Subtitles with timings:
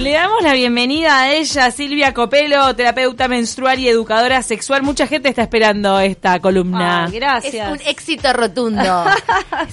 [0.00, 4.82] Le damos la bienvenida a ella, Silvia Copelo, terapeuta menstrual y educadora sexual.
[4.82, 7.06] Mucha gente está esperando esta columna.
[7.12, 7.54] Gracias.
[7.54, 8.82] Es un éxito rotundo.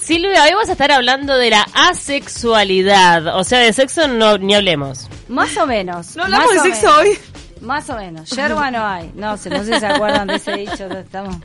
[0.01, 3.37] Silvia, hoy vamos a estar hablando de la asexualidad.
[3.37, 5.07] O sea, de sexo no ni hablemos.
[5.29, 6.17] Más o menos.
[6.17, 6.97] No hablamos de sexo menos.
[6.97, 7.17] hoy.
[7.61, 8.29] Más o menos.
[8.29, 9.11] Yerba no hay.
[9.15, 10.85] No sé, no sé si se acuerdan de ese dicho.
[10.87, 11.35] Estamos...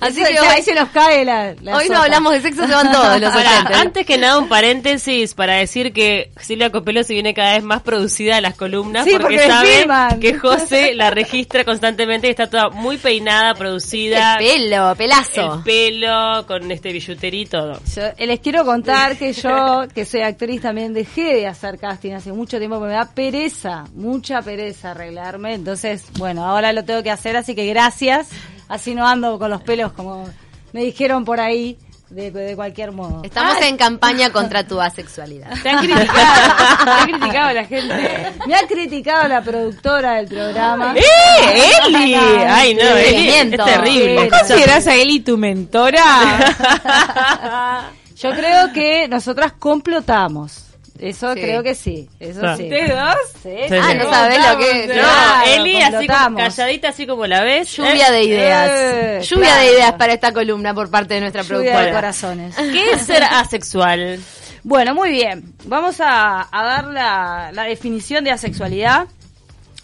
[0.00, 2.72] Así Eso- que ahí se nos cae la, la Hoy no hablamos de sexo, se
[2.74, 7.14] van todos los Ahora, antes que nada, un paréntesis para decir que Silvia Copelo se
[7.14, 9.86] viene cada vez más producida a las columnas Sí, porque sabe
[10.20, 14.36] que José la registra constantemente y está toda muy peinada, producida.
[14.36, 15.54] El pelo, pelazo.
[15.54, 17.80] el pelo, con este billutería y todo.
[17.94, 22.12] Yo, eh, les quiero contar que yo, que soy actriz, también dejé de hacer casting
[22.12, 25.57] hace mucho tiempo porque me da pereza, mucha pereza arreglarme.
[25.58, 28.28] Entonces, bueno, ahora lo tengo que hacer, así que gracias.
[28.68, 30.28] Así no ando con los pelos como
[30.72, 31.78] me dijeron por ahí,
[32.10, 33.22] de, de cualquier modo.
[33.24, 35.50] Estamos en campaña contra tu asexualidad.
[35.62, 36.54] Te han criticado,
[36.84, 38.32] te han criticado la gente.
[38.46, 40.94] Me ha criticado la productora del programa.
[40.96, 42.14] ¡Eh, Eli!
[42.14, 44.28] Ay, no, Sí, Eli, es terrible.
[44.28, 46.04] ¿Vos considerás a Eli tu mentora?
[48.16, 50.67] Yo creo que nosotras complotamos.
[50.98, 51.40] Eso Sí.
[51.40, 52.08] creo que sí.
[52.18, 52.56] Eso Ah.
[52.56, 52.64] sí.
[52.64, 53.14] ¿Ustedes dos?
[53.42, 54.88] Sí, Sí, Ah, no sabés lo que es.
[54.88, 57.76] No, Claro, Eli así como calladita, así como la ves.
[57.76, 58.70] Lluvia de ideas.
[58.72, 59.60] Eh, Lluvia claro.
[59.62, 61.92] de ideas para esta columna por parte de nuestra Lluvia de productora.
[61.94, 62.56] corazones.
[62.56, 64.20] ¿Qué es ser asexual?
[64.64, 65.54] Bueno, muy bien.
[65.64, 69.06] Vamos a, a dar la, la definición de asexualidad.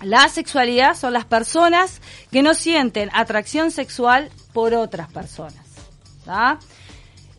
[0.02, 2.00] La asexualidad son las personas
[2.32, 5.64] que no sienten atracción sexual por otras personas.
[6.24, 6.58] ¿tá?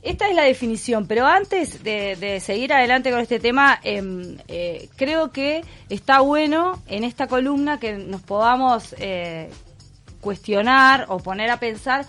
[0.05, 5.31] Esta es la definición, pero antes de, seguir adelante con este tema, em, eh, creo
[5.31, 9.49] que está bueno en esta columna que nos podamos eh,
[10.21, 12.05] cuestionar o poner a pensar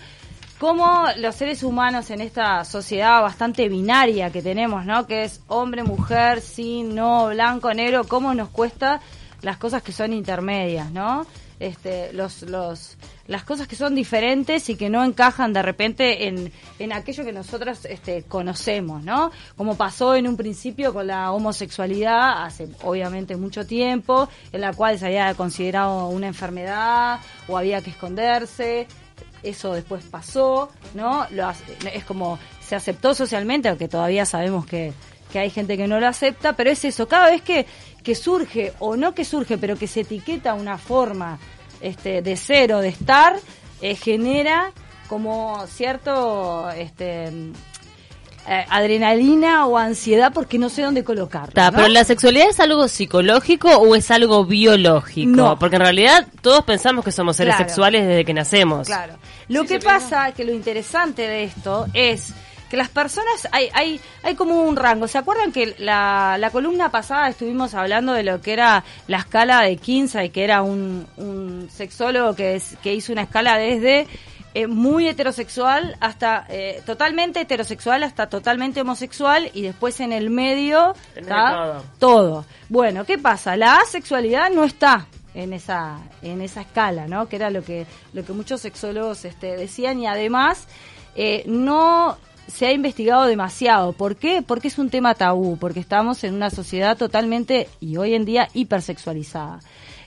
[0.59, 5.07] cómo los seres humanos en esta sociedad bastante binaria que tenemos, ¿no?
[5.07, 9.01] Que es hombre, mujer, sí, no, blanco, negro, cómo nos cuesta
[9.41, 11.25] las cosas que son intermedias, ¿no?
[11.59, 16.51] Este, los, los, las cosas que son diferentes y que no encajan de repente en,
[16.77, 19.31] en aquello que nosotros este, conocemos, ¿no?
[19.55, 24.99] Como pasó en un principio con la homosexualidad hace obviamente mucho tiempo, en la cual
[24.99, 28.87] se había considerado una enfermedad o había que esconderse,
[29.43, 31.25] eso después pasó, ¿no?
[31.91, 34.93] Es como se aceptó socialmente, aunque todavía sabemos que,
[35.31, 37.65] que hay gente que no lo acepta, pero es eso, cada vez que,
[38.03, 41.39] que surge, o no que surge, pero que se etiqueta una forma
[41.81, 43.35] este, de ser o de estar,
[43.81, 44.71] eh, genera
[45.07, 47.25] como cierto este,
[48.49, 51.51] eh, adrenalina o ansiedad porque no sé dónde colocarlo.
[51.53, 51.77] Ta, ¿no?
[51.77, 55.29] Pero la sexualidad es algo psicológico o es algo biológico?
[55.31, 55.59] No.
[55.59, 57.69] Porque en realidad todos pensamos que somos seres Claro.
[57.69, 58.87] sexuales desde que nacemos.
[58.87, 59.15] Claro.
[59.49, 62.33] Lo que pasa que lo interesante de esto es
[62.69, 65.07] que las personas hay hay hay como un rango.
[65.07, 69.61] ¿Se acuerdan que la, la columna pasada estuvimos hablando de lo que era la escala
[69.61, 74.07] de Kinsey, que era un, un sexólogo que es- que hizo una escala desde
[74.53, 80.93] eh, muy heterosexual hasta eh, totalmente heterosexual hasta totalmente homosexual y después en el medio
[81.13, 81.51] Tenés ¿tá?
[81.53, 81.83] todo.
[81.99, 82.45] todo.
[82.69, 83.55] Bueno, ¿qué pasa?
[83.55, 85.05] La asexualidad no está
[85.35, 87.27] en esa en esa escala, ¿no?
[87.29, 90.65] Que era lo que lo que muchos sexólogos este, decían y además
[91.15, 93.93] eh, no se ha investigado demasiado.
[93.93, 94.41] ¿Por qué?
[94.45, 98.49] Porque es un tema tabú, porque estamos en una sociedad totalmente y hoy en día
[98.53, 99.59] hipersexualizada.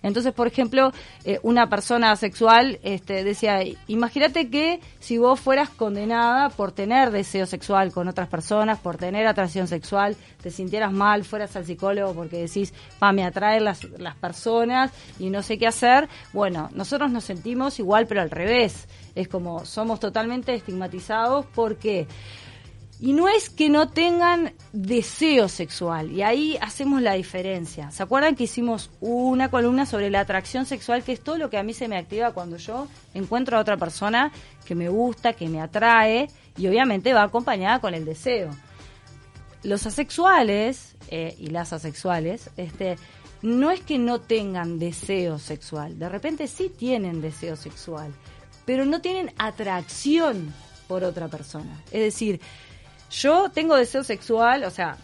[0.02, 0.92] Entonces, por ejemplo,
[1.24, 7.46] eh, una persona sexual este, decía, imagínate que si vos fueras condenada por tener deseo
[7.46, 12.38] sexual con otras personas, por tener atracción sexual, te sintieras mal, fueras al psicólogo porque
[12.38, 16.08] decís, pa, me atraen las, las personas y no sé qué hacer.
[16.32, 18.88] Bueno, nosotros nos sentimos igual, pero al revés.
[19.14, 22.06] Es como somos totalmente estigmatizados porque...
[23.00, 27.90] Y no es que no tengan deseo sexual, y ahí hacemos la diferencia.
[27.90, 31.56] ¿Se acuerdan que hicimos una columna sobre la atracción sexual, que es todo lo que
[31.56, 34.30] a mí se me activa cuando yo encuentro a otra persona
[34.66, 36.28] que me gusta, que me atrae,
[36.58, 38.50] y obviamente va acompañada con el deseo.
[39.62, 42.96] Los asexuales eh, y las asexuales, este,
[43.40, 48.12] no es que no tengan deseo sexual, de repente sí tienen deseo sexual,
[48.66, 50.52] pero no tienen atracción
[50.86, 51.82] por otra persona.
[51.90, 52.40] Es decir,
[53.10, 54.96] yo tengo deseo sexual, o sea,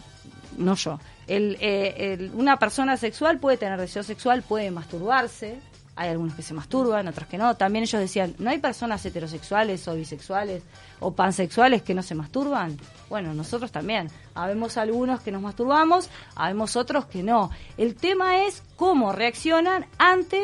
[0.56, 0.98] no yo.
[1.28, 5.58] Eh, el- una persona sexual puede tener deseo sexual, puede masturbarse.
[5.98, 7.56] Hay algunos que se masturban, otros que no.
[7.56, 10.62] También ellos decían, ¿no hay personas heterosexuales o bisexuales
[11.00, 12.78] o pansexuales que no se masturban?
[13.08, 14.10] Bueno, nosotros también.
[14.34, 17.50] Habemos algunos que nos masturbamos, habemos otros que no.
[17.78, 20.40] El tema es cómo reaccionan ante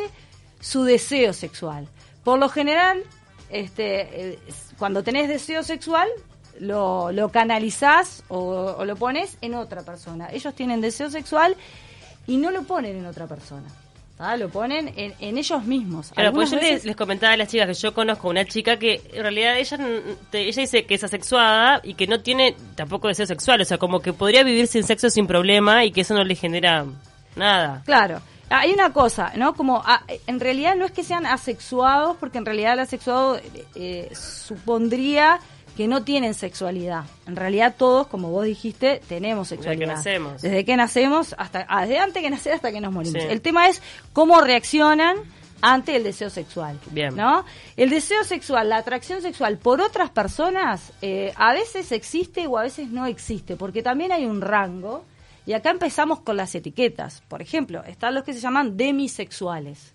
[0.59, 1.87] su deseo sexual.
[2.25, 3.03] Por lo general,
[3.51, 4.39] este, eh,
[4.79, 6.09] cuando tenés deseo sexual,
[6.61, 10.29] lo, lo canalizás o, o lo pones en otra persona.
[10.33, 11.57] Ellos tienen deseo sexual
[12.27, 13.69] y no lo ponen en otra persona.
[14.17, 14.37] ¿tá?
[14.37, 16.11] Lo ponen en, en ellos mismos.
[16.13, 18.45] Claro, Algunas pues yo les, veces- les comentaba a las chicas que yo conozco una
[18.45, 19.79] chica que en realidad ella,
[20.33, 24.01] ella dice que es asexuada y que no tiene tampoco deseo sexual, o sea, como
[24.01, 26.85] que podría vivir sin sexo sin problema y que eso no le genera
[27.35, 27.83] nada.
[27.85, 28.21] Claro.
[28.55, 29.55] Hay una cosa, ¿no?
[29.55, 33.65] Como ah, en realidad no es que sean asexuados, porque en realidad el asexuado eh,
[33.75, 35.41] eh, supondría
[35.77, 37.05] que no tienen sexualidad.
[37.27, 39.97] En realidad todos, como vos dijiste, tenemos Desde que sexualidad.
[39.97, 40.43] nacemos.
[40.43, 43.23] Desde que nacemos hasta ah, desde antes que nacer hasta que nos morimos.
[43.23, 43.29] Sí.
[43.29, 43.83] El tema es
[44.13, 45.17] cómo reaccionan
[45.63, 46.79] ante el deseo sexual.
[46.91, 47.17] Bien.
[47.17, 47.45] ¿No?
[47.77, 52.63] El deseo sexual, la atracción sexual por otras personas, eh, a veces existe o a
[52.63, 55.05] veces no existe, porque también hay un rango.
[55.45, 57.23] Y acá empezamos con las etiquetas.
[57.27, 59.93] Por ejemplo, están los que se llaman demisexuales,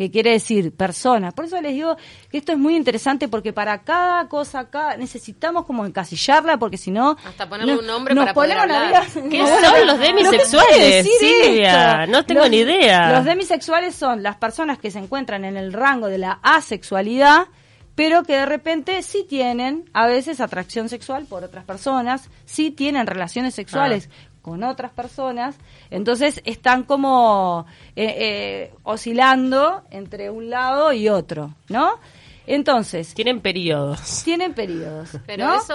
[0.00, 1.34] que quiere decir personas.
[1.34, 1.94] Por eso les digo
[2.30, 6.90] que esto es muy interesante porque para cada cosa acá necesitamos como encasillarla porque si
[6.90, 7.18] no...
[7.22, 8.88] Hasta ponerle no- un nombre nos para poder hablar.
[8.88, 11.12] vida- ¿Qué No, son los pero- ¿pero qué demisexuales, decir
[11.44, 11.92] Silvia?
[12.04, 12.12] esto?
[12.12, 13.12] No tengo Los- ni idea.
[13.12, 17.48] Los demisexuales son las personas que se encuentran en el rango de la asexualidad,
[17.94, 23.06] pero que de repente sí tienen a veces atracción sexual por otras personas, sí tienen
[23.06, 24.29] relaciones sexuales Ah.
[24.50, 25.54] Con otras personas,
[25.92, 32.00] entonces están como eh, eh, oscilando entre un lado y otro, ¿no?
[32.48, 34.22] Entonces, Tienen periodos.
[34.24, 35.10] tienen periodos.
[35.24, 35.54] Pero ¿no?
[35.60, 35.74] eso,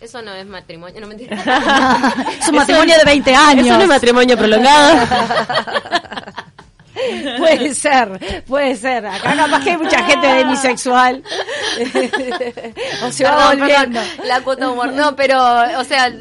[0.00, 1.36] eso no es matrimonio, no mentira.
[2.40, 3.66] es un matrimonio de 20 años.
[3.66, 5.06] Eso no es matrimonio prolongado.
[7.38, 9.04] Puede ser, puede ser.
[9.06, 11.22] Acá capaz que hay mucha gente demisexual.
[13.04, 14.00] o se va Perdón, volviendo.
[14.00, 14.92] perdón, la cuota de humor.
[14.92, 15.42] No, pero,
[15.78, 16.12] o sea,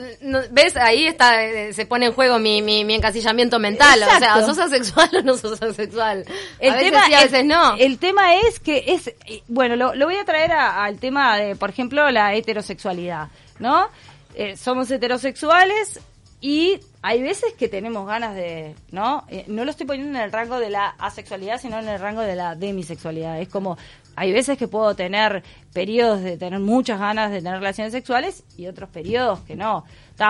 [0.52, 0.76] ¿ves?
[0.78, 4.02] Ahí está, eh, se pone en juego mi, mi, mi encasillamiento mental.
[4.04, 4.46] O sea.
[4.46, 6.26] ¿sos asexual o no sos asexual?
[6.60, 7.76] El a veces tema, sí, a el- no.
[7.78, 9.12] El tema es que es,
[9.48, 13.28] bueno, lo, lo voy a traer a- al tema de, por ejemplo, la heterosexualidad,
[13.60, 13.88] ¿no?
[14.36, 16.00] Eh, somos heterosexuales
[16.44, 19.24] y hay veces que tenemos ganas de, ¿no?
[19.30, 22.20] Eh, no lo estoy poniendo en el rango de la asexualidad, sino en el rango
[22.20, 23.40] de la demisexualidad.
[23.40, 23.78] Es como,
[24.18, 25.42] hay veces que puedo tener
[25.72, 29.86] periodos de tener muchas ganas de tener relaciones sexuales y otros periodos que no.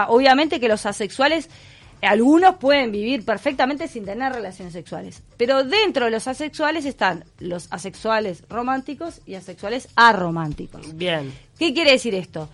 [0.07, 1.49] Obviamente que los asexuales
[2.03, 7.67] algunos pueden vivir perfectamente sin tener relaciones sexuales, pero dentro de los asexuales están los
[7.71, 10.95] asexuales románticos y asexuales arománticos.
[10.95, 11.33] Bien.
[11.57, 12.49] ¿Qué quiere decir esto?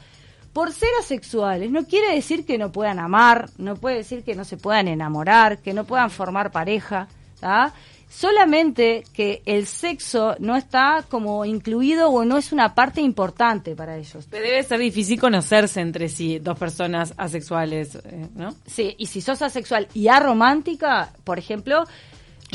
[0.54, 4.44] Por ser asexuales no quiere decir que no puedan amar, no puede decir que no
[4.44, 7.08] se puedan enamorar, que no puedan formar pareja,
[7.40, 7.74] ¿tá?
[8.10, 13.98] Solamente que el sexo no está como incluido o no es una parte importante para
[13.98, 14.28] ellos.
[14.32, 18.56] Pero debe ser difícil conocerse entre sí dos personas asexuales, eh, ¿no?
[18.66, 21.86] Sí, y si sos asexual y aromántica, por ejemplo,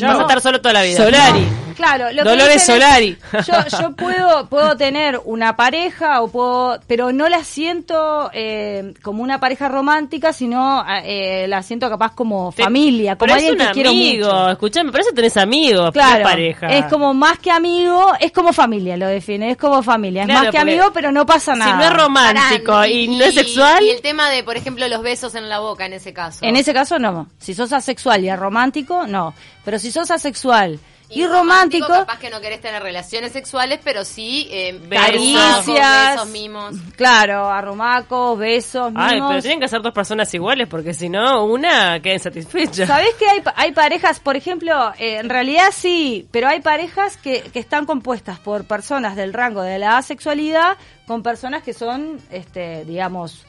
[0.00, 0.96] Vas a estar solo toda la vida.
[0.96, 1.46] Solari.
[1.76, 3.19] Claro, lo que Dolores es, Solari.
[3.32, 9.25] Yo, yo puedo, puedo tener una pareja, o puedo, pero no la siento eh, como
[9.25, 13.61] una pareja romántica, sino eh, la siento capaz como Te- familia, como pero es alguien
[13.61, 14.26] un que quiero amigo.
[14.29, 14.50] mucho.
[14.50, 16.67] Escuchame, por eso tenés amigos, Claro, no pareja.
[16.69, 20.43] es como más que amigo, es como familia, lo define, es como familia, es Claro,
[20.44, 21.73] más que amigo, pero no pasa nada.
[21.73, 24.87] Si no es romántico Pará, y, no es sexual, Y el tema de, por ejemplo,
[24.87, 26.38] los besos en la boca en ese caso.
[26.44, 27.26] En ese caso no.
[27.38, 29.35] Si sos asexual y romántico, no.
[29.64, 30.79] Pero si sos asexual
[31.11, 35.05] y, romántico, Capaz que no querés tener relaciones sexuales, pero sí eh, Besos.
[35.07, 36.11] Caricias.
[36.15, 36.75] besos, mimos.
[36.97, 39.31] claro, arrumacos, besos, Ay, mimos.
[39.31, 42.87] pero tienen que ser dos personas iguales porque si no, una queda insatisfecha.
[42.87, 47.17] ¿Sabés que hay, pa- hay parejas, por ejemplo, eh, en realidad sí, pero hay parejas
[47.19, 52.19] que, que están compuestas por personas del rango de la asexualidad con personas que son,
[52.31, 53.44] este, digamos,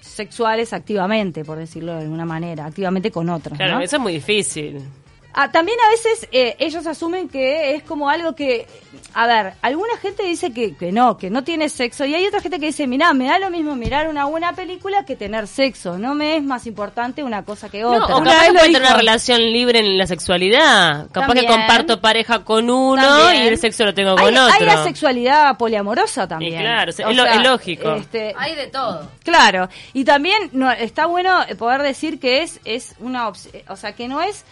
[0.00, 3.56] sexuales activamente, por decirlo de alguna manera, activamente con otros.
[3.58, 3.80] Claro, ¿no?
[3.82, 4.82] eso es muy difícil.
[5.38, 8.66] Ah, también a veces eh, ellos asumen que es como algo que,
[9.12, 12.40] a ver, alguna gente dice que, que no, que no tiene sexo y hay otra
[12.40, 15.98] gente que dice, mira, me da lo mismo mirar una buena película que tener sexo,
[15.98, 18.16] no me es más importante una cosa que No, otra.
[18.16, 21.08] o capaz que puede tener una relación libre en la sexualidad.
[21.12, 21.46] Capaz que También.
[21.52, 23.44] comparto pareja con uno También.
[23.44, 24.54] y el sexo lo tengo hay, con otro.
[24.58, 26.54] hay la sexualidad poliamorosa también.
[26.54, 27.92] Y claro, es lo- es lógico.
[27.92, 29.06] este, Hay de todo.
[29.22, 33.92] Claro, y también no, está bueno poder decir que es, es una opción, o sea,
[33.92, 34.44] que no es,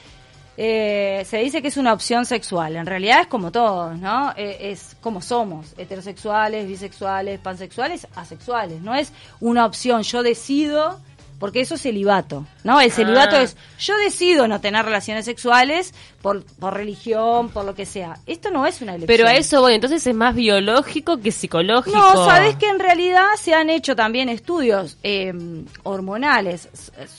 [0.57, 4.33] eh, se dice que es una opción sexual, en realidad es como todos, ¿no?
[4.37, 11.01] Eh, es como somos, heterosexuales, bisexuales, pansexuales, asexuales, no es una opción, yo decido,
[11.45, 12.81] porque eso es celibato, ¿no?
[12.81, 13.43] El celibato Ah.
[13.43, 18.17] es, yo decido no tener relaciones sexuales por, por religión, por lo que sea.
[18.25, 19.15] Esto no es una elección.
[19.19, 21.95] Pero a eso voy, entonces es más biológico que psicológico.
[21.95, 25.35] No, sabes que en realidad se han hecho también estudios eh,
[25.83, 26.69] hormonales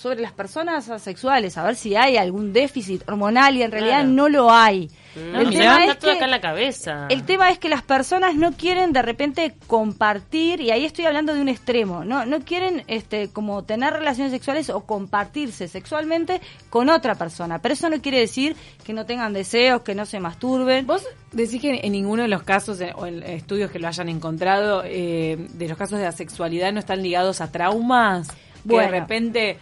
[0.01, 4.10] sobre las personas asexuales, a ver si hay algún déficit hormonal y en realidad Claro.
[4.10, 4.89] no lo hay.
[5.15, 7.05] No, el mirá, tema está es todo que- acá en la cabeza.
[7.10, 11.34] el tema es que las personas no quieren de repente compartir, y ahí estoy hablando
[11.34, 16.89] de un extremo, no, no quieren este, como tener relaciones sexuales o compartirse sexualmente con
[16.89, 17.60] otra persona.
[17.60, 20.86] Pero eso no quiere decir que no tengan deseos, que no se masturben.
[20.86, 24.10] Vos decís que en ninguno de los casos eh, o en estudios que lo hayan
[24.10, 28.36] encontrado eh, de los casos de asexualidad no están ligados a traumas que
[28.74, 28.91] Bueno.
[28.91, 29.57] de repente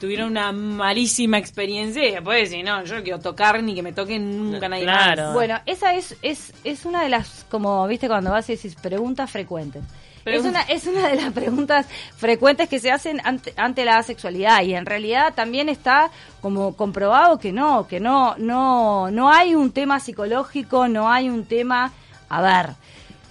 [0.00, 3.92] tuvieron una malísima experiencia y después decir, no, yo no quiero tocar ni que me
[3.92, 5.22] toquen nunca nadie Claro.
[5.24, 5.34] más.
[5.34, 9.30] Bueno, esa es, es, es una de las, como viste cuando vas y decís, preguntas
[9.30, 9.82] frecuentes.
[10.24, 11.86] Es una, es una de las preguntas
[12.18, 16.10] frecuentes que se hacen ante, ante la asexualidad y en realidad también está
[16.42, 21.46] como comprobado que no, que no, no, no hay un tema psicológico, no hay un
[21.46, 21.92] tema,
[22.28, 22.74] a ver,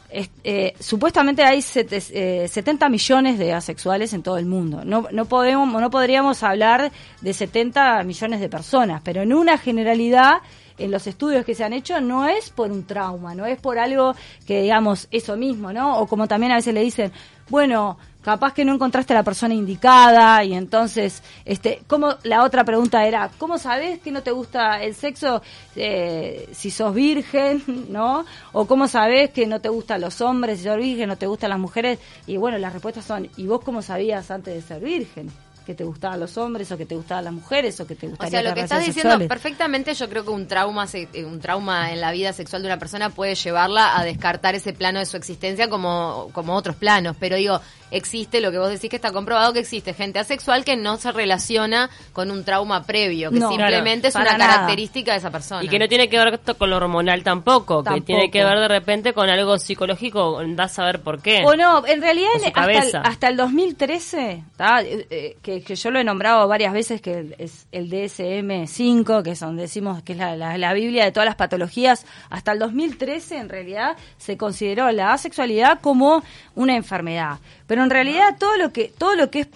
[0.10, 4.84] eh, supuestamente hay sete- eh, 70 millones de asexuales en todo el mundo.
[4.86, 10.38] No, no, podemos, no podríamos hablar de 70 millones de personas, pero en una generalidad,
[10.78, 13.80] en los estudios que se han hecho, no es por un trauma, no es por
[13.80, 16.00] algo que, digamos, eso mismo, ¿no?
[16.00, 17.12] O como también a veces le dicen,
[17.50, 22.66] bueno, capaz que no encontraste a la persona indicada y entonces, este, ¿cómo, la otra
[22.66, 25.42] pregunta era, ¿cómo sabes que no te gusta el sexo
[25.78, 28.26] eh, si sos virgen, ¿no?
[28.52, 31.52] O cómo sabes que no te gustan los hombres si sos virgen, no te gustan
[31.52, 32.00] las mujeres.
[32.26, 35.32] Y bueno, las respuestas son, ¿y vos cómo sabías antes de ser virgen?
[35.68, 38.10] Que te gustaban los hombres o que te gustaban las mujeres o que te O
[38.10, 39.28] gustaría sea, lo que estás diciendo sexuales.
[39.28, 42.70] perfectamente, yo creo que un trauma, se- eh, un trauma en la vida sexual de
[42.70, 47.16] una persona puede llevarla a descartar ese plano de su existencia como, como otros planos.
[47.20, 47.60] Pero digo,
[47.92, 51.12] existe lo que vos decís que está comprobado que existe gente asexual que no se
[51.12, 54.54] relaciona con un trauma previo, que No, simplemente claro, es una nada.
[54.56, 55.64] característica de esa persona.
[55.64, 58.58] Y que no tiene que ver esto con lo hormonal tampoco, que tiene que ver
[58.60, 61.44] de repente con algo psicológico, da a saber por qué.
[61.46, 64.82] O no, en realidad hasta, el, hasta el 2013, ¿tá?
[64.82, 69.32] Eh, eh, que, que yo lo he nombrado varias veces, que es el DSM-5, que
[69.32, 73.38] es donde decimos que es la, la- Biblia de todas las patologías, hasta el 2013
[73.38, 76.24] en realidad se consideró la asexualidad como
[76.56, 77.40] una enfermedad.
[77.68, 79.48] Pero en realidad todo lo que, todo lo que, es,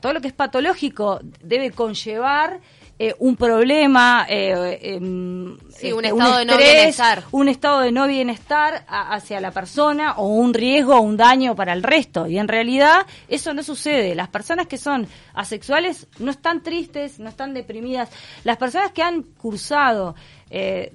[0.00, 2.60] todo lo que es patológico debe conllevar...
[3.04, 7.24] eh, un problema, eh, em, Sí, un este, estado de no bienestar.
[7.32, 11.56] un estado de no bienestar a- hacia la persona o un riesgo o un daño
[11.56, 12.28] para el resto.
[12.28, 14.14] Y en realidad eso no sucede.
[14.14, 18.08] Las personas que son asexuales no están tristes, no están deprimidas.
[18.44, 20.14] Las personas que han cursado
[20.50, 20.92] eh,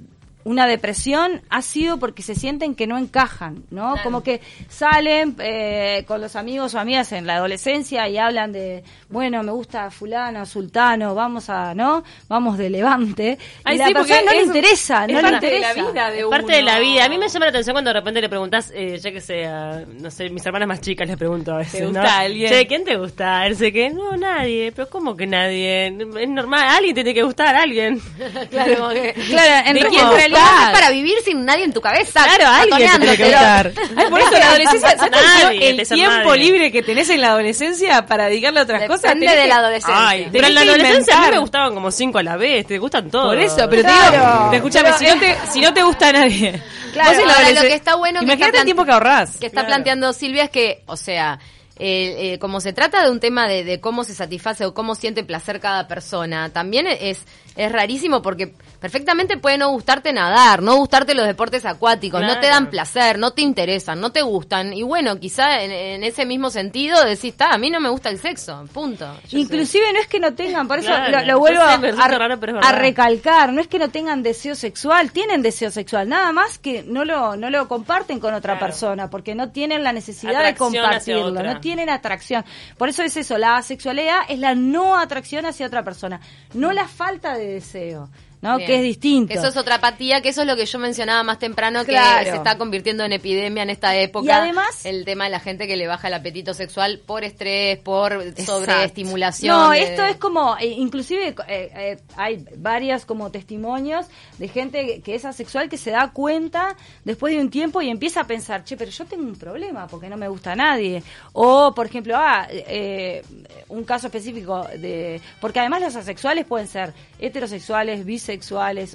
[0.47, 3.95] una depresión ha sido porque se sienten que no encajan, ¿no?
[4.03, 4.39] Como que
[4.69, 9.51] salen eh, con los amigos o amigas en la adolescencia y hablan de, bueno, me
[9.51, 12.03] gusta fulano, sultano, vamos a, ¿no?
[12.29, 13.37] Vamos de levante.
[13.63, 15.55] Ay, y la sí, porque persona no le es- interesa, es no le parte de
[15.57, 15.81] interesa.
[15.83, 17.05] la vida de Es parte de la vida.
[17.05, 19.83] A mí me llama la atención cuando de repente le preguntas, eh, ya que sea,
[19.99, 21.79] no sé, mis hermanas más chicas les pregunto a veces.
[21.81, 22.09] ¿Te gusta ¿no?
[22.09, 22.49] alguien?
[22.51, 23.45] Che, ¿quién te gusta?
[23.47, 24.71] Él sé que no, nadie.
[24.73, 25.87] Pero ¿cómo que nadie?
[25.87, 27.99] Es normal, alguien tiene que gustar, alguien.
[28.49, 30.36] Claro, que- Claro, en, ¿De re- quién en te realidad
[30.73, 32.23] para vivir sin nadie en tu cabeza.
[32.23, 33.71] Claro, alguien te tiene que gustar.
[33.95, 36.43] Ay, por eso la adolescencia, ¿sabes Nadie, el te tiempo nadie.
[36.43, 39.01] libre que tenés en la adolescencia para dedicarle a otras cosas?
[39.03, 40.07] Depende de que- la adolescencia.
[40.09, 41.39] Ay, Pero en la adolescencia a mí me inventar.
[41.41, 43.27] gustaban como cinco a la vez, te gustan todos.
[43.27, 44.11] Por eso, pero te Claro.
[44.11, 46.61] digo, te- escúchame, Pero si, no te, si no te gusta nadie.
[46.93, 48.91] Claro, vos en la ahora lo que está bueno que Imagínate está el tiempo que
[48.91, 49.37] ahorrás.
[49.37, 49.67] que está Claro.
[49.67, 51.39] planteando Silvia es que, o sea,
[51.79, 54.95] eh, eh, como se trata de un tema de, de cómo se satisface o cómo
[54.95, 57.23] siente placer cada persona, también es,
[57.55, 62.47] es rarísimo porque perfectamente puede no gustarte nadar, no gustarte los deportes acuáticos, no te
[62.47, 64.73] dan placer, no te interesan, no te gustan.
[64.73, 68.09] Y bueno, quizá en, en ese mismo sentido decís, está, a mí no me gusta
[68.09, 69.11] el sexo, punto.
[69.29, 71.77] Yo Inclusive no es que no tengan, por eso Claro, lo, lo vuelvo a, sé,
[71.79, 72.81] me resulta a- raro, pero es a verdad.
[72.81, 77.03] recalcar, no es que no tengan deseo sexual, tienen deseo sexual, nada más que no
[77.05, 78.65] lo, no lo comparten con otra Claro.
[78.67, 82.45] persona, porque no tienen la necesidad Atracción de compartirlo, no tienen atracción.
[82.77, 86.21] Por eso es eso, la asexualidad es la no atracción hacia otra persona,
[86.53, 88.07] no la falta de deseo,
[88.47, 88.57] ¿no?
[88.57, 88.67] Bien.
[88.67, 89.33] Que es distinto.
[89.33, 92.23] Eso es otra apatía, que eso es lo que yo mencionaba más temprano, Claro.
[92.25, 94.25] que se está convirtiendo en epidemia en esta época.
[94.25, 97.77] Y además- el tema de la gente que le baja el apetito sexual por estrés,
[97.79, 98.13] por
[98.45, 99.55] sobreestimulación.
[99.55, 104.05] No, de- esto es como, eh, inclusive eh, eh, hay varias como testimonios
[104.37, 108.21] de gente que es asexual que se da cuenta después de un tiempo y empieza
[108.21, 111.03] a pensar, che, pero yo tengo un problema porque no me gusta a nadie.
[111.33, 113.23] O, por ejemplo, ah, eh,
[113.69, 115.19] un caso específico de...
[115.41, 118.36] Porque además los asexuales pueden ser heterosexuales, bisexuales,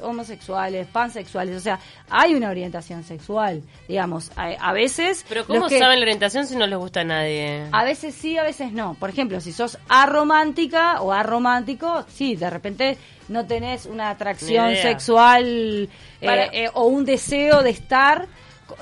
[0.00, 1.56] homosexuales, pansexuales.
[1.56, 4.30] O sea, hay una orientación sexual, digamos.
[4.36, 5.24] A, a veces...
[5.28, 7.66] Pero ¿cómo que- saben la orientación si no les gusta a nadie?
[7.72, 8.94] a veces sí, a veces no.
[8.94, 15.88] Por ejemplo, si sos aromántica o aromántico, sí, de repente no tenés una atracción sexual
[16.20, 18.26] eh, Para- eh, o un deseo de estar,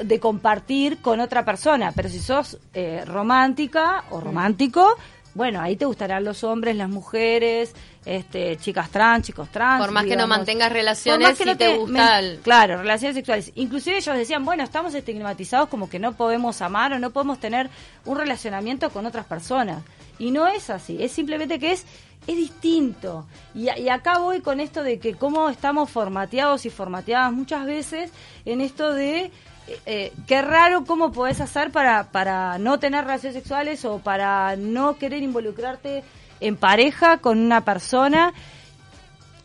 [0.02, 1.93] de compartir con otra persona.
[1.95, 4.97] Pero si sos eh, romántica o romántico,
[5.35, 7.73] bueno, ahí te gustarán los hombres, las mujeres,
[8.05, 9.81] este, chicas trans, chicos trans.
[9.81, 12.79] Por más que no mantengas Por relaciones, más que si no te gusta el- Claro,
[12.79, 13.53] relaciones sexuales.
[13.55, 17.71] Inclusive ellos decían, bueno, estamos estigmatizados como que no podemos amar o no podemos tener
[18.05, 19.83] un relacionamiento con otras personas.
[20.19, 21.85] Y no es así, es simplemente que es
[22.27, 23.27] es distinto.
[23.55, 28.11] Y, y acá voy con esto de que cómo estamos formateados y formateadas muchas veces
[28.45, 29.31] en esto de
[29.87, 34.97] eh, qué raro cómo podés hacer para, para no tener relaciones sexuales o para no
[34.97, 36.03] querer involucrarte
[36.41, 38.33] en pareja con una persona.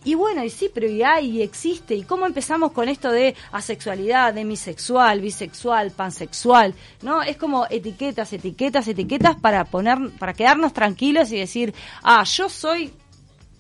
[0.04, 1.96] Y bueno, y sí, pero y hay, y existe.
[1.96, 6.76] ¿Y cómo empezamos con esto de asexualidad, demisexual, bisexual, pansexual?
[7.02, 7.24] ¿No?
[7.24, 12.94] Es como etiquetas, etiquetas, etiquetas para poner, para quedarnos tranquilos y decir, ah, yo soy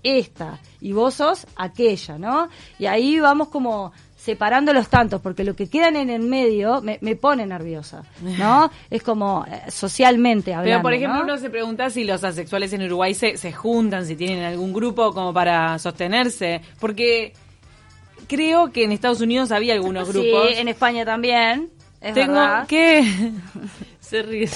[0.03, 2.47] esta y vos sos aquella, ¿no?
[2.77, 3.91] Y ahí vamos como
[4.25, 8.71] separando los tantos, porque lo que quedan en el medio me, me pone nerviosa, ¿no?
[8.89, 10.71] es como eh, socialmente hablando.
[10.71, 11.23] Pero, por ejemplo, ¿no?
[11.25, 15.13] uno se pregunta si los asexuales en Uruguay se, se juntan, si tienen algún grupo
[15.13, 16.61] como para sostenerse.
[16.79, 17.33] Porque
[18.27, 20.47] creo que en Estados Unidos había algunos grupos.
[20.49, 21.69] Sí, en España también.
[22.01, 22.67] Es Tengo verdad.
[22.67, 23.03] que...
[23.99, 24.49] Se ríe.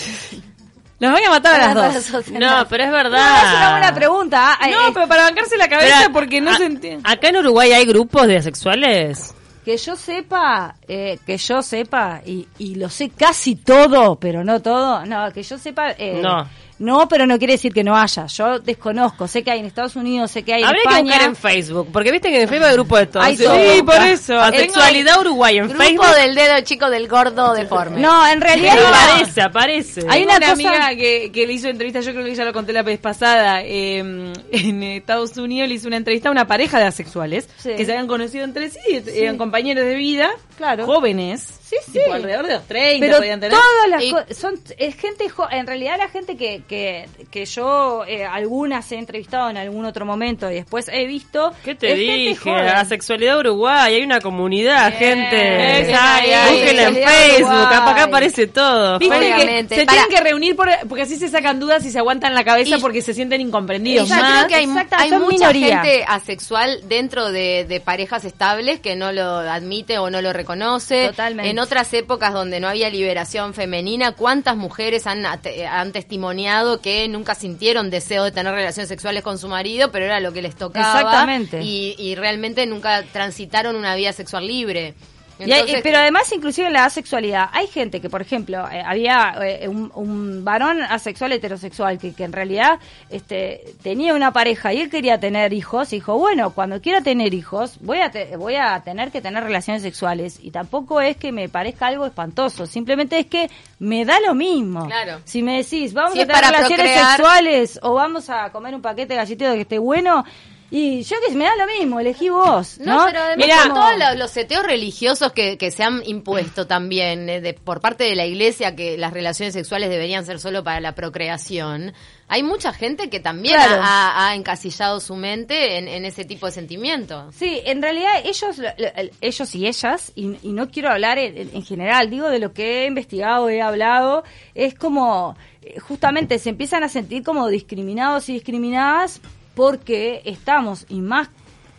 [1.00, 2.30] Los voy a matar a las dos.
[2.32, 3.42] No, pero es verdad.
[3.42, 4.58] No, es una buena pregunta.
[4.62, 7.02] No, eh, pero para bancarse la cabeza Pero, porque no a- se entiende.
[7.10, 9.34] Acá en Uruguay hay grupos de asexuales.
[9.70, 14.64] Que yo sepa, eh, que yo sepa, y, y lo sé casi todo, pero no
[14.64, 16.48] todo, no, que yo sepa, eh, No.
[16.80, 19.96] No, pero no quiere decir que no haya, yo desconozco, sé que hay en Estados
[19.96, 21.04] Unidos, sé que hay en Habría que España.
[21.14, 23.24] buscar en Facebook, porque viste que en Facebook hay grupos de todo.
[23.24, 23.56] Hay Sí, todo.
[23.56, 24.40] Sí, por eso.
[24.40, 26.16] Asexualidad Uruguay en Grupo Facebook.
[26.16, 28.00] del dedo chico del gordo deforme.
[28.00, 30.02] No, en realidad una- aparece, aparece.
[30.10, 32.54] Hay una una, cosa- amiga que, que le hizo entrevista, yo creo que ya lo
[32.54, 36.80] conté la vez pasada, eh, en Estados Unidos le hizo una entrevista a una pareja
[36.80, 37.72] de asexuales Sí.
[37.76, 38.80] que se habían conocido entre sí,
[39.14, 40.86] eran compañeros de vida, Claro.
[40.86, 41.92] jóvenes, Sí, sí.
[42.00, 43.58] tipo alrededor de los 30 pero podían tener.
[43.58, 47.46] todas las Y- cosas son es gente jo- en realidad la gente que que, que
[47.46, 51.96] yo eh, algunas he entrevistado en algún otro momento y después he visto ¿Qué te
[51.96, 52.36] dije?
[52.36, 52.68] joven.
[52.70, 55.88] Asexualidad Uruguay, hay una comunidad, gente.
[55.90, 57.66] Búsquenla en Facebook, Uruguay.
[57.90, 59.00] acá aparece todo.
[59.00, 59.76] Viste que Obviamente.
[59.76, 62.44] se Para- tienen que reunir por- porque así se sacan dudas y se aguantan la
[62.44, 64.06] cabeza Y- porque se sienten incomprendidos.
[64.08, 65.82] Y yo Más- creo que hay, hay mucha minoría.
[65.82, 71.08] gente asexual dentro de, de parejas estables que no lo admite o no lo reconoce.
[71.08, 71.50] Totalmente.
[71.50, 77.36] En otras épocas donde no había liberación femenina, ¿cuántas mujeres han, han testimoniado que nunca
[77.36, 81.00] sintieron deseo de tener relaciones sexuales con su marido, pero era lo que les tocaba?
[81.00, 81.62] Exactamente.
[81.62, 84.94] Y, y realmente nunca transitaron una vida sexual libre.
[85.40, 88.84] Y hay- Entonces, pero además, inclusive en la asexualidad, hay gente que, por ejemplo, eh,
[88.86, 94.74] había eh, un, un varón asexual heterosexual que, que en realidad este, tenía una pareja
[94.74, 95.94] y él quería tener hijos.
[95.94, 99.44] Y dijo, bueno, cuando quiera tener hijos, voy a, te- voy a tener que tener
[99.44, 100.40] relaciones sexuales.
[100.42, 103.50] Y tampoco es que me parezca algo espantoso, simplemente es que
[103.80, 104.86] me da lo mismo.
[104.88, 105.22] Claro.
[105.24, 107.16] Si me decís, vamos Si a tener relaciones procrear.
[107.18, 110.26] sexuales o vamos a comer un paquete de galletitos que esté bueno.
[110.72, 112.78] Y yo que me da lo mismo, elegí vos.
[112.80, 116.04] No, No, pero además Mirá, con todos los, los seteos religiosos que, que se han
[116.06, 120.40] impuesto también eh, de- por parte de la iglesia que las relaciones sexuales deberían ser
[120.40, 121.94] solo para la procreación,
[122.28, 123.82] hay mucha gente que también Claro.
[123.84, 127.34] ha, ha encasillado su mente en, en ese tipo de sentimientos.
[127.36, 131.18] Sí, en realidad ellos, lo- lo- el- ellos y ellas, y, y no quiero hablar
[131.18, 136.38] en, en general, digo de lo que he investigado, he hablado, es como eh, justamente
[136.38, 139.20] se empiezan a sentir como discriminados y discriminadas
[139.56, 141.30] porque estamos, y más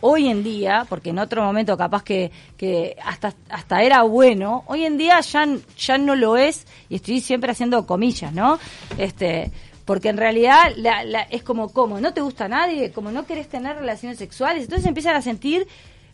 [0.03, 4.83] hoy en día, porque en otro momento capaz que, que hasta, hasta era bueno, hoy
[4.85, 5.45] en día ya,
[5.77, 8.57] ya no lo es, y estoy siempre haciendo comillas, ¿no?
[8.97, 9.51] Este,
[9.85, 13.47] porque en realidad la, la- es como, como no te gusta nadie, como no querés
[13.47, 15.67] tener relaciones sexuales, entonces empiezan a sentir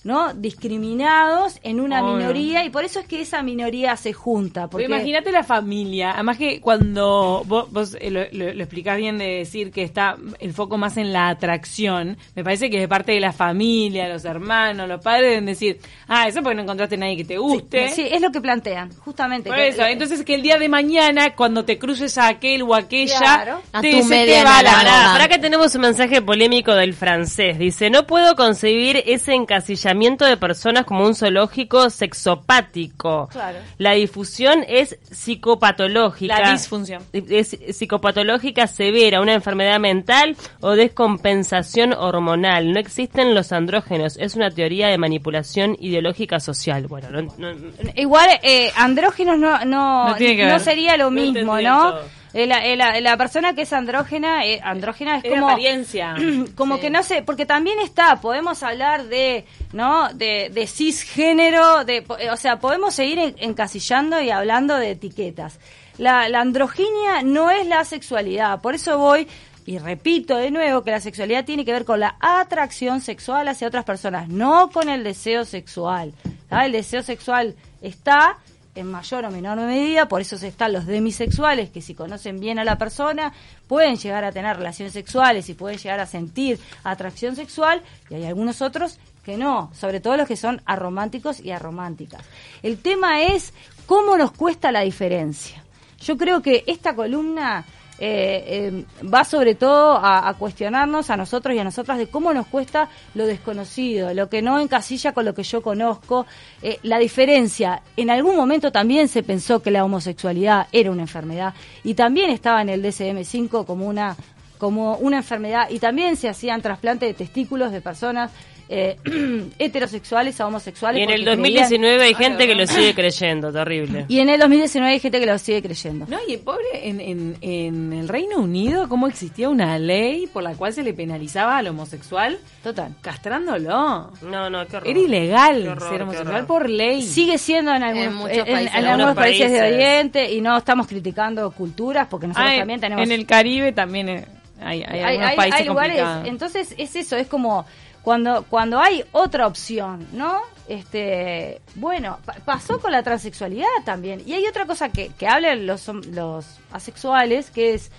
[0.07, 0.33] ¿no?
[0.33, 4.61] discriminados en una minoría y por eso es que esa minoría se junta.
[4.61, 6.13] Pero Porque imagínate la familia.
[6.13, 10.15] Además que cuando vos, vos, eh, lo, lo, lo explicás bien de decir que está
[10.39, 14.23] el foco más en la atracción, me parece que de parte de la familia, los
[14.23, 17.89] hermanos, los padres deben decir, ah, eso porque no encontraste a nadie que te guste.
[17.89, 19.49] Sí, es lo que plantean, justamente.
[19.49, 22.73] Por que- eso, entonces que el día de mañana, cuando te cruces a aquel o
[22.73, 23.61] aquella, Claro.
[23.73, 27.59] A te, tu se te va la que tenemos un mensaje polémico del francés.
[27.59, 33.27] Dice, no puedo concebir ese encasillamiento de personas como un zoológico sexopático.
[33.31, 33.59] Claro.
[33.77, 36.39] La difusión es psicopatológica.
[36.39, 37.03] La disfunción.
[37.13, 42.71] Es psicopatológica severa, una enfermedad mental o descompensación hormonal.
[42.71, 44.17] No existen los andrógenos.
[44.17, 46.87] Es una teoría de manipulación ideológica social.
[46.87, 47.57] Bueno, no, no-
[47.95, 51.91] Igual, eh, andrógenos no, no, No sería lo mismo, ¿no?
[51.91, 52.01] todo.
[52.33, 55.49] Eh, La, eh, la- la persona que es andrógena, eh, andrógena es como...
[55.49, 56.15] apariencia.
[56.55, 56.81] como Sí.
[56.81, 60.09] que no sé, porque también está, podemos hablar de, ¿no?
[60.13, 65.59] De, de cisgénero, de, eh, o sea, podemos seguir en- encasillando y hablando de etiquetas.
[65.97, 69.27] La, la androginia no es la sexualidad, por eso voy
[69.65, 73.67] y repito de nuevo que la sexualidad tiene que ver con la atracción sexual hacia
[73.67, 76.13] otras personas, no con el deseo sexual.
[76.51, 78.37] El deseo sexual está
[78.77, 82.63] en mayor o menor medida, por eso están los demisexuales, que si conocen bien a
[82.63, 83.33] la persona,
[83.67, 88.25] pueden llegar a tener relaciones sexuales y pueden llegar a sentir atracción sexual, y hay
[88.25, 92.21] algunos otros que no, sobre todo los que son arománticos y arománticas.
[92.63, 93.53] El tema es
[93.85, 95.63] cómo nos cuesta la diferencia.
[95.99, 97.65] Yo creo que esta columna
[97.99, 102.33] eh, eh, va sobre todo a, a cuestionarnos a nosotros y a nosotras de cómo
[102.33, 106.25] nos cuesta lo desconocido, lo que no encasilla con lo que yo conozco,
[106.61, 107.81] eh, la diferencia.
[107.95, 112.61] En algún momento también se pensó que la homosexualidad era una enfermedad y también estaba
[112.61, 114.15] en el DSM-5 como una
[114.57, 118.31] como una enfermedad y también se hacían trasplantes de testículos de personas
[118.69, 118.97] eh,
[119.59, 120.99] heterosexuales a homosexuales.
[120.99, 124.03] Y en el porque 2019 hay Ay, gente que lo sigue creyendo, terrible.
[124.03, 126.05] creían- y en el 2019 hay gente que lo sigue creyendo.
[126.09, 130.53] No, y pobre, en, en, en el Reino Unido, ¿cómo existía una ley por la
[130.53, 132.93] cual se le penalizaba al homosexual Total.
[133.01, 134.11] castrándolo?
[134.23, 134.89] No, no, qué horror.
[134.89, 137.03] Era ilegal Qué horror, ser homosexual por ley.
[137.03, 138.73] Sigue siendo en algunos, En muchos en- en países.
[138.75, 139.75] algunos Algunos países de países.
[139.77, 144.09] Oriente y no estamos criticando culturas porque nosotros Ah, también tenemos En el Caribe también
[144.09, 144.25] eh,
[144.61, 146.27] hay, hay, hay, algunos hay- países hay lugares, complicados.
[146.27, 147.65] entonces es eso, es como
[148.01, 150.39] cuando cuando hay otra opción, ¿no?
[150.67, 154.21] Este, bueno, pa- pasó con la transexualidad también.
[154.25, 157.91] Y hay otra cosa que, que hablan los, los asexuales, que es,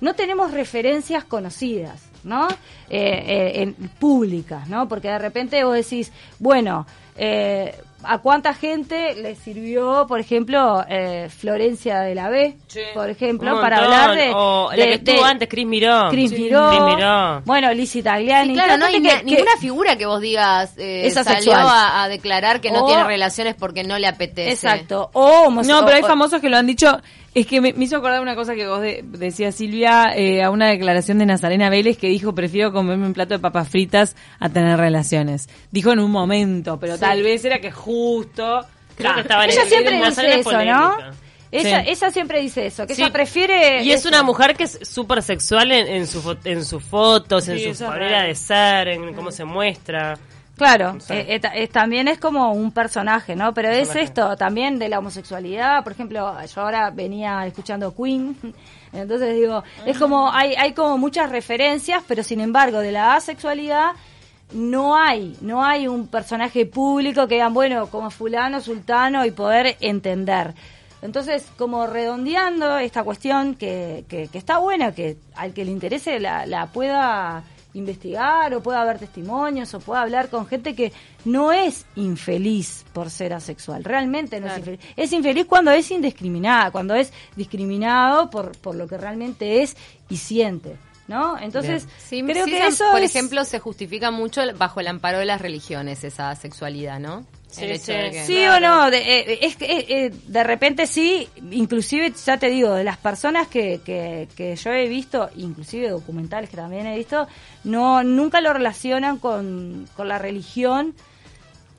[0.00, 2.48] no tenemos referencias conocidas, ¿no?
[2.48, 4.88] Eh, eh, en, públicas, ¿no?
[4.88, 11.28] Porque de repente vos decís, bueno, eh, ¿a cuánta gente le sirvió, por ejemplo, eh,
[11.36, 12.80] Florencia de la B, Sí.
[12.94, 14.32] por ejemplo, para hablar de...
[14.34, 16.08] O la de- que estuvo de- antes, Cris Miró.
[16.10, 16.36] Cris Sí.
[16.42, 17.42] Miró.
[17.44, 18.48] Bueno, Lizzie Tagliani.
[18.50, 22.02] Sí, claro, no hay que- ninguna que- figura que vos digas eh, Es salió a,
[22.02, 24.50] a declarar que no O- tiene relaciones porque no le apetece.
[24.52, 25.10] Exacto.
[25.12, 27.00] O No, pero hay o- famosos que lo han dicho.
[27.34, 30.50] Es que me, me hizo acordar una cosa que vos de- decías, Silvia, eh, a
[30.50, 34.50] una declaración de Nazarena Vélez que dijo, prefiero comerme un plato de papas fritas a
[34.50, 35.48] tener relaciones.
[35.70, 38.60] Dijo en un momento, pero tal vez era que justo...
[38.96, 40.94] Creo que estaba en Ella el- siempre en dice eso, ¿no?
[41.50, 41.90] Ella, Sí.
[41.90, 43.02] ella siempre dice eso, que Sí.
[43.02, 43.82] ella prefiere...
[43.82, 44.08] Y es eso.
[44.08, 48.22] una mujer que es súper sexual en, en, su en sus fotos, en su manera
[48.24, 50.18] de ser, en cómo se muestra.
[50.56, 51.14] Claro, Sí.
[51.14, 53.54] eh, eh, eh, también es como un personaje, ¿no?
[53.54, 55.82] Pero es esto también de la homosexualidad.
[55.82, 58.36] Por ejemplo, yo ahora venía escuchando Queen,
[58.92, 63.92] entonces digo, es como hay hay como muchas referencias, pero sin embargo de la asexualidad
[64.52, 69.78] no hay, no hay un personaje público que digan, bueno, como fulano, sultano y poder
[69.80, 70.52] entender.
[71.00, 76.20] Entonces, como redondeando esta cuestión que, que, que está buena, que al que le interese
[76.20, 77.42] la, la pueda
[77.74, 80.92] investigar o pueda ver testimonios o pueda hablar con gente que
[81.24, 84.80] no es infeliz por ser asexual, realmente no es infeliz.
[84.96, 89.76] Es infeliz cuando es indiscriminada, cuando es discriminado por, por lo que realmente es
[90.08, 90.76] y siente.
[91.08, 91.36] ¿No?
[91.36, 95.18] Entonces, Sí, creo sí que eso por es- ejemplo, se justifica mucho bajo el amparo
[95.18, 97.26] de las religiones esa sexualidad, ¿no?
[98.26, 102.48] Sí, o no, de, eh, es que eh, eh, de repente sí, inclusive ya te
[102.48, 106.96] digo, de las personas que, que, que yo he visto, inclusive documentales que también he
[106.96, 107.28] visto,
[107.64, 110.94] no nunca lo relacionan con, con la religión,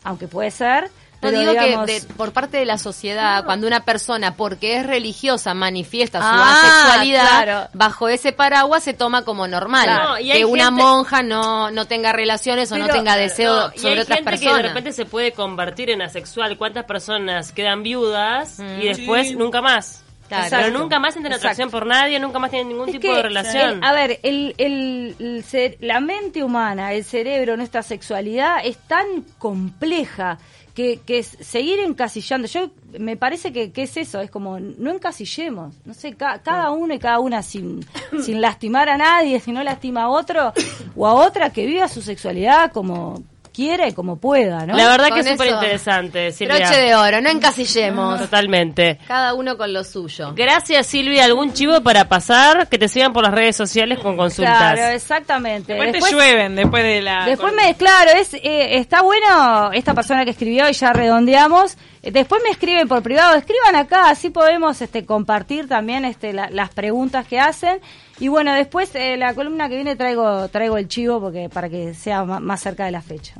[0.04, 0.92] aunque puede ser.
[1.24, 4.78] No pero digo digamos- que de- por parte de la sociedad, cuando una persona, porque
[4.78, 7.70] es religiosa, manifiesta su Ah, asexualidad, claro.
[7.74, 9.86] bajo ese paraguas se toma como normal.
[9.86, 13.68] Claro, y hay que una gente- monja no, no tenga relaciones o no tenga deseo
[13.68, 14.58] No, y sobre hay otras gente personas.
[14.58, 16.58] que de repente se puede convertir en asexual.
[16.58, 19.36] ¿Cuántas personas quedan viudas y después Sí.
[19.36, 20.04] nunca más?
[20.28, 20.48] Claro.
[20.50, 21.80] Pero nunca más tienen atracción Exacto.
[21.86, 23.70] por nadie, nunca más tienen ningún Es tipo que, de relación.
[23.78, 28.78] el- a ver, el, el- el cer- la mente humana, el cerebro, nuestra sexualidad es
[28.78, 29.06] tan
[29.38, 30.38] compleja
[30.74, 32.48] que, que es seguir encasillando.
[32.48, 35.76] Yo me parece que, que es eso, es como no encasillemos.
[35.86, 37.86] No sé, ca- cada uno y cada una sin,
[38.24, 40.52] sin lastimar a nadie, si no lastima a otro
[40.96, 43.22] o a otra, que viva su sexualidad como
[43.54, 44.76] quiera y como pueda, ¿no?
[44.76, 46.58] La verdad Con que es súper interesante, Silvia.
[46.58, 48.20] Broche de oro, no encasillemos.
[48.20, 49.00] Totalmente.
[49.08, 50.34] Cada uno con lo suyo.
[50.36, 51.26] Gracias, Silvia.
[51.26, 52.68] ¿Algún chivo para pasar?
[52.68, 54.74] Que te sigan por las redes sociales con consultas.
[54.74, 55.74] Claro, exactamente.
[55.74, 57.26] Después, Después- te llueven después de la...
[57.26, 61.78] Después me, claro, es eh, está bueno esta persona que escribió y ya redondeamos.
[62.02, 66.70] Después me escriben por privado, escriban acá, así podemos este compartir también este la- las
[66.72, 67.80] preguntas que hacen.
[68.19, 71.93] Y bueno, después eh, la columna que viene traigo traigo el chivo porque para que
[71.93, 73.36] sea más cerca de la fecha.